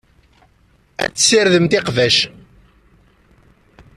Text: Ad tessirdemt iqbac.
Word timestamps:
Ad 1.03 1.11
tessirdemt 1.13 1.73
iqbac. 1.79 2.17